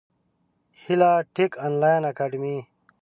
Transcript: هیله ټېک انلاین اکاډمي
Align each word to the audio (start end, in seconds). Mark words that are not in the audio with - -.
هیله 0.81 1.11
ټېک 1.35 1.51
انلاین 1.65 2.03
اکاډمي 2.11 2.57